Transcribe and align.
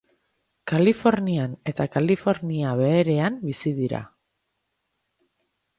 Kalifornian 0.71 1.53
eta 1.73 1.87
Kalifornia 1.97 2.73
Beherean 2.81 3.39
bizi 3.49 3.77
dira. 3.83 4.05